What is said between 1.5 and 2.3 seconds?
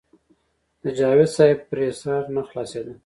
پرې سر